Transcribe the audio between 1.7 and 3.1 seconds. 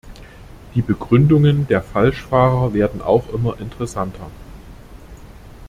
Falschfahrer werden